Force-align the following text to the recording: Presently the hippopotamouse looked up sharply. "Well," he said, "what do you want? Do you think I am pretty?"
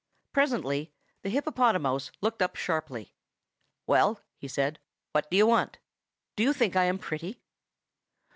Presently 0.33 0.91
the 1.21 1.29
hippopotamouse 1.29 2.09
looked 2.21 2.41
up 2.41 2.55
sharply. 2.55 3.13
"Well," 3.85 4.19
he 4.35 4.47
said, 4.47 4.79
"what 5.11 5.29
do 5.29 5.37
you 5.37 5.45
want? 5.45 5.77
Do 6.35 6.41
you 6.41 6.53
think 6.53 6.75
I 6.75 6.85
am 6.85 6.97
pretty?" 6.97 7.39